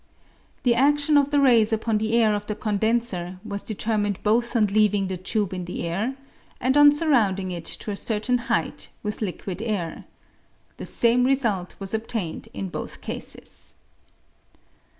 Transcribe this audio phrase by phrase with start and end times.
[0.63, 4.65] The adion of the rays upon the air of the condenser was determined both on
[4.65, 6.15] leaving the tube in the air
[6.59, 10.05] and on sur rounding it to a certain height with liquid air.
[10.77, 13.75] The same result was obtained in both cases.